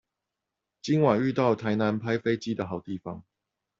[0.81, 3.23] 今晚遇到台南拍飛機的好地方